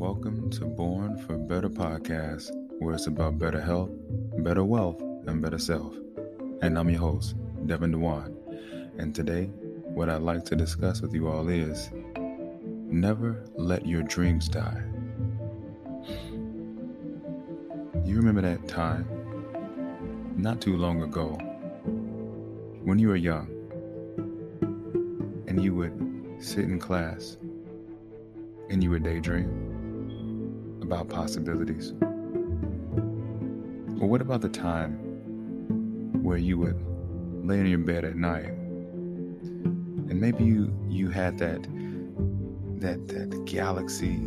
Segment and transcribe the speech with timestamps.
[0.00, 3.90] Welcome to Born for Better podcast, where it's about better health,
[4.38, 5.94] better wealth, and better self.
[6.62, 7.34] And I'm your host,
[7.66, 8.34] Devin Dewan.
[8.96, 9.50] And today,
[9.84, 11.90] what I'd like to discuss with you all is
[12.88, 14.82] never let your dreams die.
[18.02, 19.06] You remember that time,
[20.34, 21.32] not too long ago,
[22.82, 23.48] when you were young
[25.46, 27.36] and you would sit in class
[28.70, 29.69] and you would daydream
[30.90, 31.92] about possibilities?
[34.00, 34.98] Or what about the time
[36.20, 36.84] where you would
[37.46, 41.62] lay in your bed at night and maybe you you had that
[42.80, 44.18] that that galaxy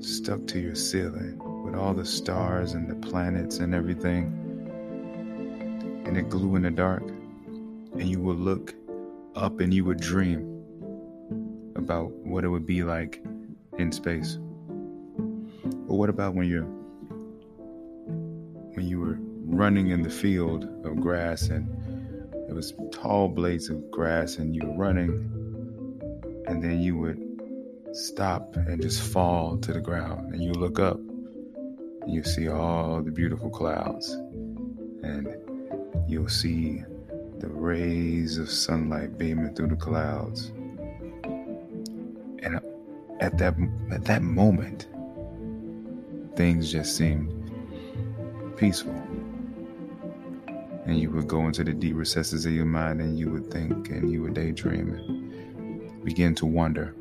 [0.00, 4.24] stuck to your ceiling with all the stars and the planets and everything
[6.04, 7.02] and it glue in the dark
[7.94, 8.74] and you would look
[9.34, 10.62] up and you would dream
[11.76, 13.22] about what it would be like
[13.78, 14.38] in space
[15.88, 16.64] or what about when you're
[18.74, 21.68] when you were running in the field of grass and
[22.48, 25.10] it was tall blades of grass and you were running
[26.46, 27.22] and then you would
[27.92, 33.00] stop and just fall to the ground and you look up and you see all
[33.00, 34.10] the beautiful clouds
[35.02, 35.34] and
[36.06, 36.82] you'll see
[37.38, 40.52] the rays of sunlight beaming through the clouds.
[42.42, 42.60] And
[43.20, 43.54] at that
[43.90, 44.86] at that moment
[46.36, 47.32] things just seemed
[48.56, 48.94] peaceful.
[50.84, 53.88] And you would go into the deep recesses of your mind and you would think
[53.90, 56.94] and you would daydream and begin to wonder.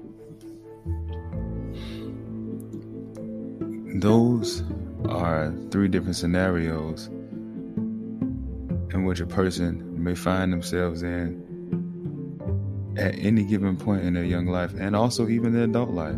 [3.99, 4.63] Those
[5.07, 11.43] are three different scenarios in which a person may find themselves in
[12.97, 16.15] at any given point in their young life and also even their adult life.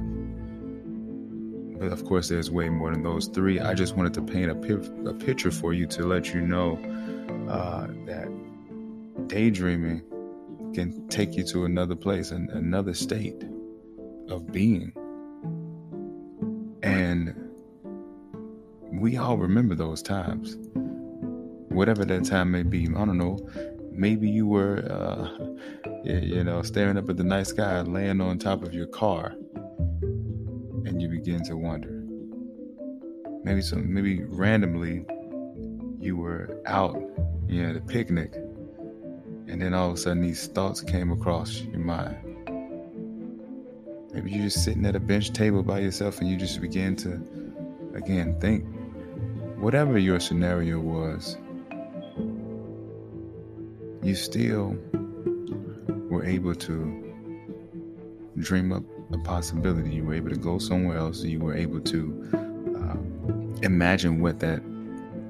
[1.80, 3.60] But of course, there's way more than those three.
[3.60, 6.78] I just wanted to paint a, a picture for you to let you know
[7.50, 8.28] uh, that
[9.28, 10.02] daydreaming
[10.74, 13.44] can take you to another place and another state
[14.30, 14.92] of being.
[16.84, 17.36] And
[18.92, 20.58] we all remember those times.
[21.70, 23.38] Whatever that time may be, I don't know.
[23.92, 25.56] Maybe you were, uh,
[26.04, 29.36] you know, staring up at the night sky, laying on top of your car
[30.86, 32.04] and you begin to wonder.
[33.44, 35.06] Maybe some, maybe randomly,
[36.00, 37.02] you were out,
[37.48, 38.34] you know, at a picnic,
[39.48, 42.18] and then all of a sudden these thoughts came across your mind.
[44.14, 47.22] Maybe you're just sitting at a bench table by yourself, and you just begin to,
[47.96, 48.66] again, think.
[49.58, 51.38] Whatever your scenario was,
[54.04, 54.78] you still
[56.10, 57.14] were able to
[58.38, 59.91] dream up a possibility.
[59.91, 61.23] You were able to go somewhere else.
[61.23, 62.29] You were able to
[62.75, 62.97] uh,
[63.62, 64.62] imagine what that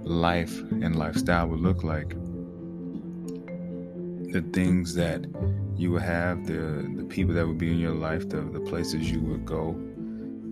[0.04, 2.10] life and lifestyle would look like.
[4.32, 5.26] The things that
[5.76, 9.12] you would have, the the people that would be in your life, the the places
[9.12, 9.76] you would go.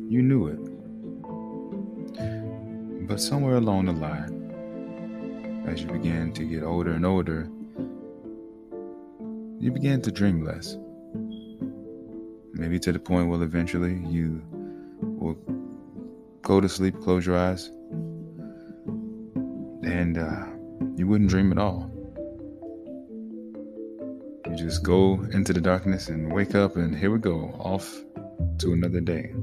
[0.07, 0.59] You knew it.
[3.07, 7.49] But somewhere along the line, as you began to get older and older,
[9.59, 10.77] you began to dream less
[12.55, 14.41] maybe to the point where eventually you
[15.01, 15.37] will
[16.41, 17.69] go to sleep, close your eyes,
[19.83, 20.45] and uh,
[20.95, 21.91] you wouldn't dream at all.
[24.47, 27.93] You just go into the darkness and wake up, and here we go, off
[28.59, 29.33] to another day,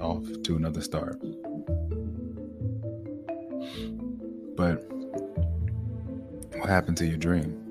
[0.00, 1.18] off to another start.
[4.56, 4.84] But
[6.54, 7.63] what happened to your dream?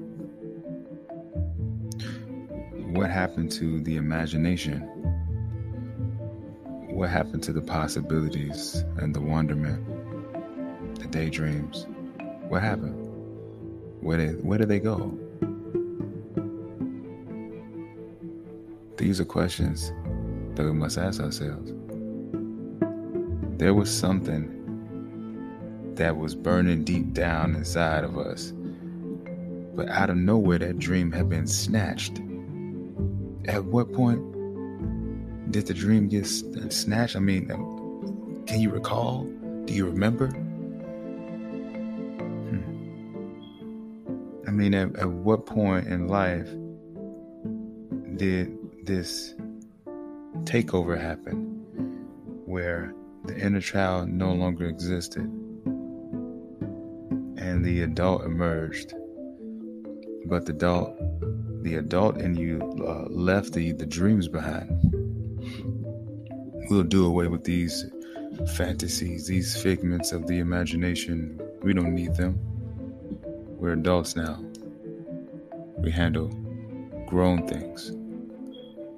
[2.94, 4.82] What happened to the imagination?
[6.90, 9.84] What happened to the possibilities and the wonderment?
[11.04, 11.86] the daydreams.
[12.48, 12.96] What happened?
[14.02, 15.18] Where did where did they go?
[18.98, 19.92] These are questions
[20.56, 21.74] that we must ask ourselves.
[23.58, 24.50] There was something
[25.96, 28.54] that was burning deep down inside of us,
[29.76, 32.22] but out of nowhere, that dream had been snatched.
[33.46, 34.22] At what point
[35.52, 37.18] did the dream get snatched?
[37.18, 37.48] I mean,
[38.48, 39.26] can you recall?
[39.66, 40.28] Do you remember?
[42.48, 42.64] Hmm.
[44.48, 46.48] I mean, at, at what point in life
[48.18, 49.34] did this
[50.44, 51.66] takeover happen
[52.46, 52.94] where
[53.26, 55.24] the inner child no longer existed
[57.38, 58.94] and the adult emerged?
[60.26, 60.98] But the adult,
[61.64, 64.70] the adult in you uh, left the, the dreams behind.
[66.70, 67.86] We'll do away with these
[68.56, 71.40] fantasies, these figments of the imagination.
[71.62, 72.40] We don't need them.
[73.60, 74.44] We're adults now.
[75.78, 76.30] We handle
[77.08, 77.92] grown things.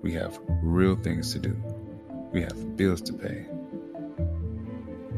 [0.02, 1.56] We have real things to do.
[2.32, 3.46] We have bills to pay.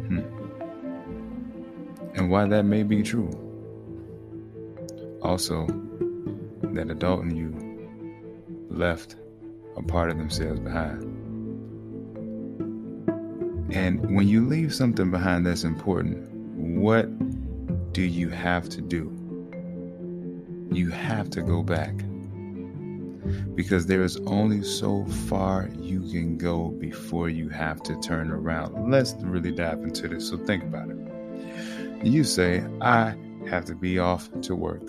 [0.08, 0.22] Hmm.
[2.16, 3.47] And why that may be true.
[5.22, 5.68] Also,
[6.62, 7.54] that adult in you
[8.70, 9.16] left
[9.76, 11.04] a part of themselves behind.
[13.74, 17.08] And when you leave something behind that's important, what
[17.94, 19.12] do you have to do?
[20.72, 21.96] You have to go back.
[23.56, 28.90] Because there is only so far you can go before you have to turn around.
[28.90, 30.30] Let's really dive into this.
[30.30, 30.98] So think about it.
[32.06, 33.16] You say, I
[33.50, 34.84] have to be off to work.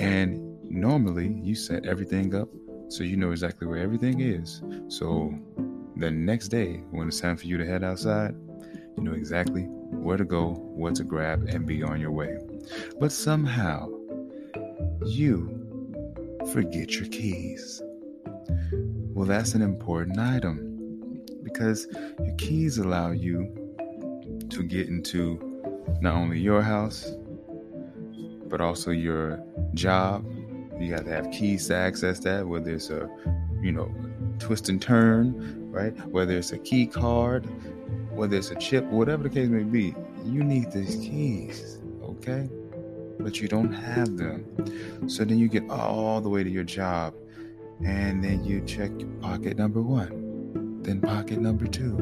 [0.00, 2.48] And normally you set everything up
[2.88, 4.62] so you know exactly where everything is.
[4.88, 5.32] So
[5.96, 8.34] the next day, when it's time for you to head outside,
[8.96, 12.38] you know exactly where to go, what to grab, and be on your way.
[12.98, 13.88] But somehow,
[15.04, 15.56] you
[16.52, 17.82] forget your keys.
[19.12, 23.54] Well, that's an important item because your keys allow you
[24.48, 25.38] to get into
[26.00, 27.12] not only your house,
[28.50, 29.42] but also your
[29.72, 30.26] job.
[30.78, 33.08] You got to have keys to access that, whether it's a,
[33.62, 33.94] you know,
[34.38, 35.96] twist and turn right?
[36.08, 37.46] Whether it's a key card,
[38.10, 39.94] whether it's a chip, whatever the case may be,
[40.24, 42.48] you need these keys, okay?
[43.18, 44.44] But you don't have them.
[45.08, 47.14] So then you get all the way to your job
[47.84, 51.96] and then you check pocket number one, then pocket number two,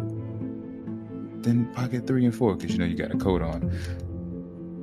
[1.42, 3.70] then pocket three and four, because you know you got a coat on.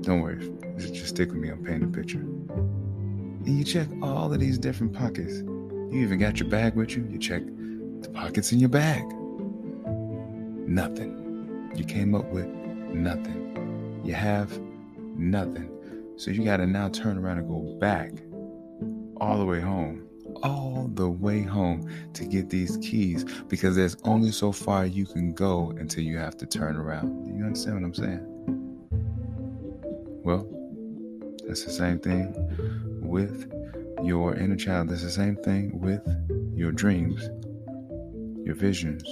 [0.01, 0.47] Don't worry,
[0.77, 2.19] just stick with me, I'm painting a picture.
[2.19, 5.33] And you check all of these different pockets.
[5.37, 9.03] You even got your bag with you, you check the pockets in your bag.
[10.67, 11.71] Nothing.
[11.75, 14.01] You came up with nothing.
[14.03, 14.59] You have
[15.15, 15.69] nothing.
[16.17, 18.11] So you got to now turn around and go back
[19.17, 20.07] all the way home,
[20.43, 25.33] all the way home to get these keys because there's only so far you can
[25.33, 27.25] go until you have to turn around.
[27.25, 28.31] Do you understand what I'm saying?
[30.23, 30.47] Well,
[31.47, 32.33] that's the same thing
[33.01, 33.51] with
[34.03, 34.89] your inner child.
[34.89, 36.01] That's the same thing with
[36.53, 37.29] your dreams
[38.45, 39.03] your visions,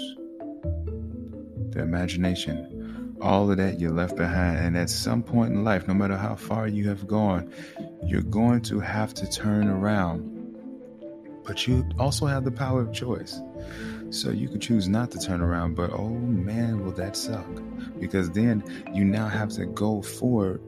[1.72, 4.60] the imagination, all of that you left behind.
[4.60, 7.52] And at some point in life, no matter how far you have gone,
[8.06, 10.30] you're going to have to turn around.
[11.44, 13.42] But you also have the power of choice.
[14.12, 17.48] So you can choose not to turn around, but oh man, will that suck.
[18.00, 18.64] Because then
[18.94, 20.62] you now have to go forward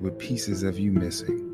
[0.00, 1.50] with pieces of you missing.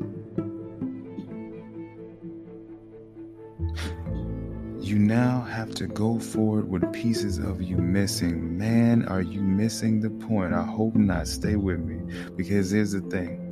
[4.87, 8.57] you now have to go forward with pieces of you missing.
[8.57, 10.53] Man, are you missing the point?
[10.53, 11.27] I hope not.
[11.27, 11.99] Stay with me
[12.37, 13.43] because here's the thing.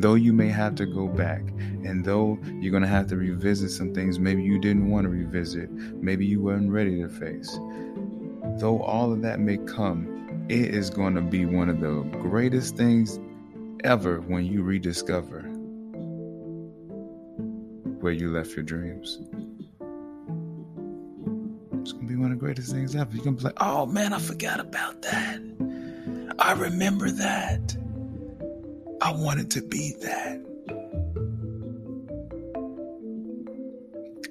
[0.00, 1.42] Though you may have to go back,
[1.84, 5.10] and though you're going to have to revisit some things maybe you didn't want to
[5.10, 7.58] revisit, maybe you weren't ready to face,
[8.58, 12.76] though all of that may come, it is going to be one of the greatest
[12.76, 13.18] things
[13.84, 15.42] ever when you rediscover
[18.00, 19.18] where you left your dreams.
[21.80, 23.14] It's gonna be one of the greatest things ever.
[23.14, 25.40] You're gonna be like, oh man, I forgot about that.
[26.38, 27.76] I remember that.
[29.02, 30.40] I wanted to be that.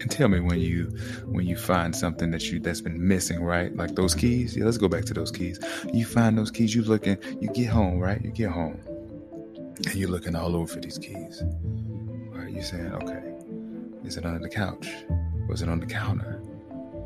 [0.01, 0.85] And tell me when you
[1.25, 3.75] when you find something that you that's been missing, right?
[3.75, 4.55] Like those keys.
[4.55, 5.59] Yeah, let's go back to those keys.
[5.93, 8.21] You find those keys, you looking, you get home, right?
[8.23, 8.79] You get home.
[9.85, 11.41] And you're looking all over for these keys.
[12.31, 12.51] Right?
[12.51, 13.23] You're saying, okay,
[14.05, 14.89] is it under the couch?
[15.47, 16.41] Was it on the counter?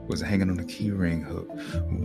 [0.08, 1.50] Was it hanging on a keyring hook?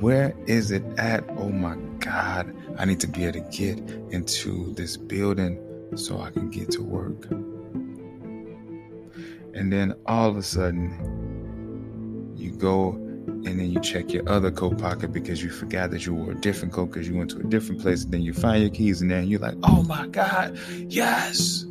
[0.01, 1.25] Where is it at?
[1.31, 2.55] Oh my God.
[2.79, 3.79] I need to be able to get
[4.11, 5.59] into this building
[5.97, 7.25] so I can get to work.
[9.55, 12.93] And then all of a sudden, you go
[13.45, 16.35] and then you check your other coat pocket because you forgot that you wore a
[16.35, 18.03] different coat because you went to a different place.
[18.03, 21.65] And then you find your keys in there and you're like, oh my God, yes.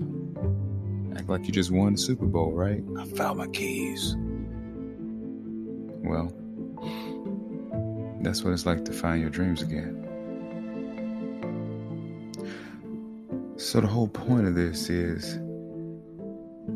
[1.16, 2.82] Act like you just won the Super Bowl, right?
[2.98, 4.16] I found my keys.
[6.04, 6.34] Well,
[8.22, 10.04] that's what it's like to find your dreams again.
[13.58, 15.38] So, the whole point of this is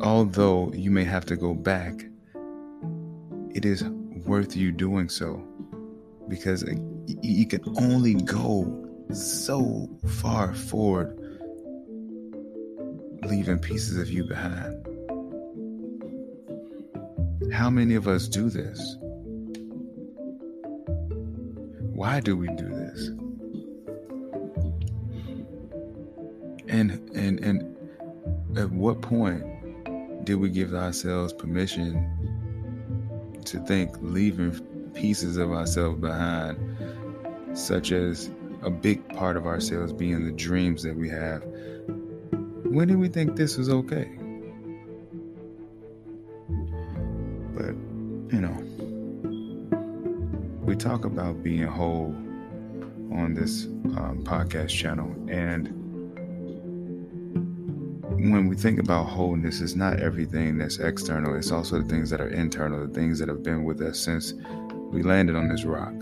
[0.00, 2.04] although you may have to go back,
[3.54, 3.82] it is
[4.26, 5.42] worth you doing so
[6.28, 6.64] because
[7.22, 11.18] you can only go so far forward
[13.24, 14.86] leaving pieces of you behind.
[17.52, 18.96] How many of us do this?
[21.94, 23.08] Why do we do this?
[26.68, 29.44] And and and at what point
[30.24, 32.31] did we give ourselves permission
[33.46, 34.52] to think leaving
[34.94, 36.58] pieces of ourselves behind,
[37.54, 38.30] such as
[38.62, 41.42] a big part of ourselves being the dreams that we have.
[42.64, 44.10] When did we think this was okay?
[47.54, 47.74] But,
[48.32, 48.56] you know,
[50.62, 52.14] we talk about being whole
[53.12, 55.81] on this um, podcast channel, and
[58.30, 62.20] when we think about wholeness, it's not everything that's external, it's also the things that
[62.20, 64.34] are internal, the things that have been with us since
[64.92, 65.92] we landed on this rock.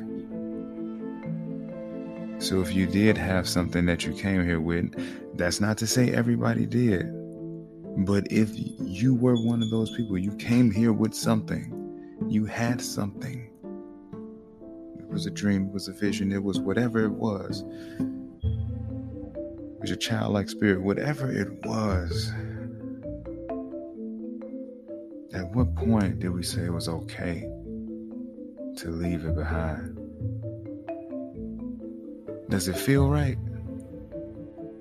[2.42, 4.94] So if you did have something that you came here with,
[5.36, 7.06] that's not to say everybody did.
[8.04, 12.82] But if you were one of those people, you came here with something, you had
[12.82, 13.50] something.
[14.98, 17.64] It was a dream, it was a vision, it was whatever it was
[19.80, 22.32] was your childlike spirit, whatever it was.
[25.32, 27.48] At what point did we say it was okay
[28.76, 29.96] to leave it behind?
[32.50, 33.38] Does it feel right?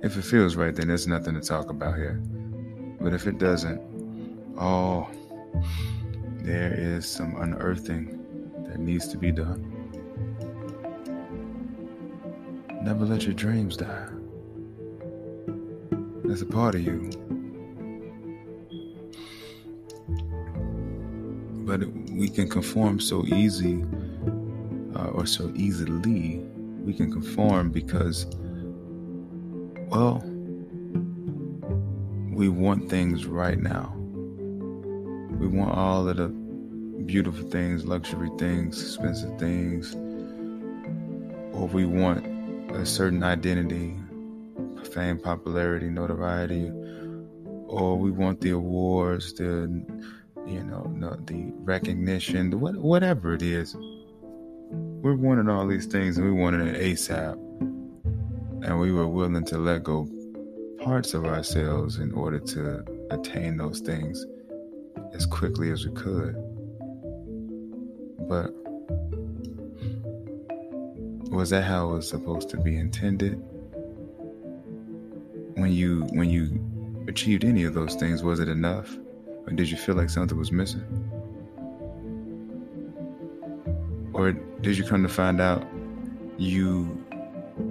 [0.01, 2.21] If it feels right, then there's nothing to talk about here.
[2.99, 3.81] But if it doesn't,
[4.59, 5.07] oh,
[6.41, 8.17] there is some unearthing
[8.67, 9.75] that needs to be done.
[12.81, 14.07] Never let your dreams die.
[16.29, 17.09] That's a part of you.
[21.65, 23.83] But we can conform so easy,
[24.95, 26.37] uh, or so easily.
[26.83, 28.27] We can conform because,
[29.87, 30.21] well,
[32.31, 33.91] we want things right now.
[35.39, 36.27] We want all of the
[37.07, 39.95] beautiful things, luxury things, expensive things,
[41.55, 42.23] or we want
[42.75, 43.95] a certain identity,
[44.87, 46.71] fame, popularity, notoriety,
[47.67, 49.83] or we want the awards, the
[50.47, 53.75] you know, the recognition, the what, whatever it is.
[54.71, 57.35] We're wanting all these things, and we wanted it ASAP,
[58.65, 60.07] and we were willing to let go
[60.83, 64.25] parts of ourselves in order to attain those things
[65.13, 66.35] as quickly as we could.
[68.27, 68.51] But
[71.31, 73.41] was that how it was supposed to be intended?
[75.59, 76.59] When you when you
[77.07, 78.97] achieved any of those things was it enough?
[79.45, 80.83] Or did you feel like something was missing?
[84.13, 85.65] Or did you come to find out
[86.37, 87.03] you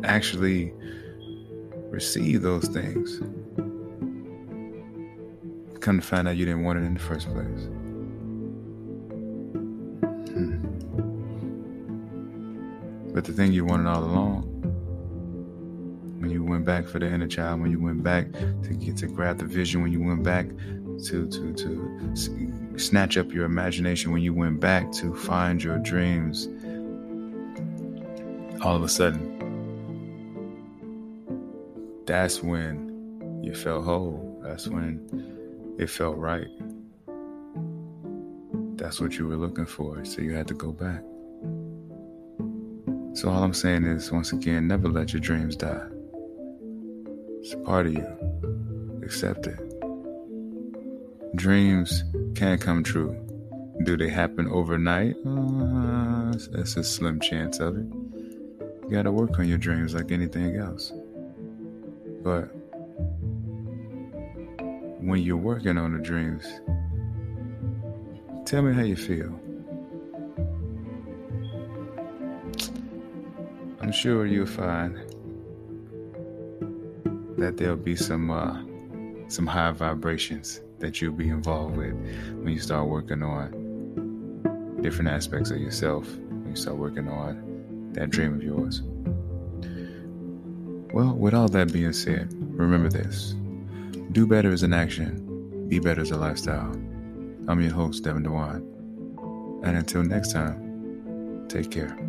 [0.05, 0.73] actually
[1.91, 3.21] receive those things?
[5.81, 7.69] Come to find out you didn't want it in the first place.
[10.29, 10.57] Hmm.
[13.13, 14.48] but the thing you wanted all along
[16.29, 19.07] when you went back for the inner child, when you went back to get to
[19.07, 20.47] grab the vision, when you went back
[21.05, 26.47] to to to snatch up your imagination, when you went back to find your dreams,
[28.63, 29.25] all of a sudden,
[32.05, 34.39] that's when you felt whole.
[34.45, 36.49] That's when it felt right.
[38.77, 41.01] That's what you were looking for, so you had to go back.
[43.17, 45.89] So all I'm saying is, once again, never let your dreams die.
[47.41, 49.01] It's a part of you.
[49.03, 49.59] Accept it.
[51.37, 52.05] Dreams
[52.35, 53.17] can come true.
[53.85, 55.17] Do they happen overnight?
[55.25, 57.87] Uh, that's a slim chance of it.
[58.83, 60.93] You gotta work on your dreams like anything else.
[62.23, 62.47] But
[65.01, 66.45] when you're working on the dreams,
[68.47, 69.39] tell me how you feel.
[73.81, 74.99] I'm sure you'll find
[77.39, 78.61] that there'll be some uh,
[79.29, 81.93] some high vibrations that you'll be involved with
[82.43, 86.09] when you start working on different aspects of yourself.
[86.09, 88.83] When you start working on that dream of yours.
[90.93, 93.35] Well, with all that being said, remember this:
[94.13, 96.73] do better as an action, be better as a lifestyle.
[97.47, 102.08] I'm your host, Devin Dewan, and until next time, take care.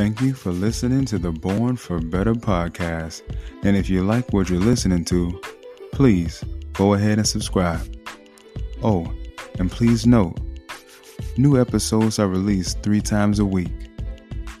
[0.00, 3.20] Thank you for listening to the Born for Better podcast.
[3.62, 5.38] And if you like what you're listening to,
[5.92, 6.42] please
[6.72, 7.86] go ahead and subscribe.
[8.82, 9.12] Oh,
[9.58, 10.40] and please note,
[11.36, 13.90] new episodes are released three times a week.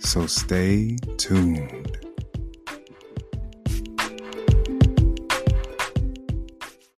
[0.00, 1.79] So stay tuned.